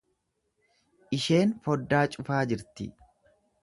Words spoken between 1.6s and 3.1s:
foddaa cufaa jirti.